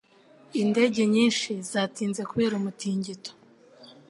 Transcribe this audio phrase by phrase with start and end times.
[0.61, 3.31] Indege nyinshi zatinze kubera umutingito.